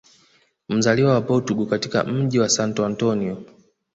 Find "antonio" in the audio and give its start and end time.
2.85-3.43